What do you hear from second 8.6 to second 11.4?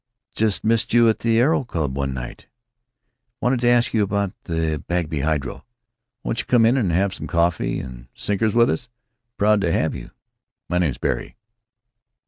us? Proud to have you. My name 's Berry."